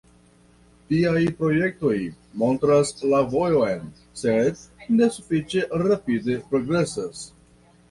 Tiaj 0.85 1.19
projektoj 1.41 1.97
montras 2.45 2.95
la 3.13 3.21
vojon, 3.35 3.87
sed 4.25 4.65
ne 4.97 5.13
sufiĉe 5.19 5.69
rapide 5.87 6.41
progresas. 6.51 7.25